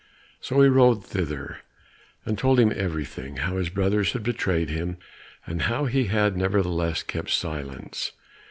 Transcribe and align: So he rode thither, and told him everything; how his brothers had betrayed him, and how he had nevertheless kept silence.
So 0.39 0.59
he 0.63 0.67
rode 0.67 1.05
thither, 1.05 1.57
and 2.25 2.35
told 2.35 2.59
him 2.59 2.73
everything; 2.75 3.35
how 3.37 3.57
his 3.57 3.69
brothers 3.69 4.13
had 4.13 4.23
betrayed 4.23 4.71
him, 4.71 4.97
and 5.45 5.61
how 5.61 5.85
he 5.85 6.05
had 6.05 6.35
nevertheless 6.35 7.03
kept 7.03 7.29
silence. 7.29 8.11